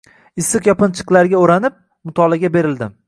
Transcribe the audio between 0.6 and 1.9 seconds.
yopinchiqlarga o’ranib